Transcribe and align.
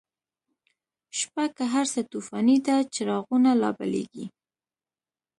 شپه 1.19 1.43
که 1.55 1.63
هر 1.73 1.85
څه 1.93 2.01
توفانی 2.11 2.57
ده، 2.65 2.75
چراغونه 2.93 3.51
لا 3.61 3.69
بلیږی 3.77 4.25